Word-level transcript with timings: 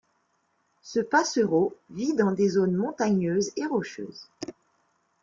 Ce 0.81 0.99
passereau 0.99 1.75
vit 1.91 2.15
dans 2.15 2.31
des 2.31 2.49
zones 2.49 2.73
montagneuses 2.75 3.51
et 3.55 3.67
rocheuses. 3.67 4.31